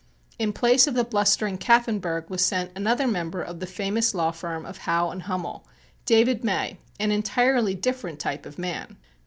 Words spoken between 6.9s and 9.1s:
an entirely different type of man.